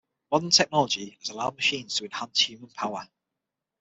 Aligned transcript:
Modern 0.31 0.49
technology 0.49 1.15
has 1.19 1.29
allowed 1.29 1.57
machines 1.57 1.93
to 1.97 2.05
enhance 2.05 2.39
human-power. 2.39 3.07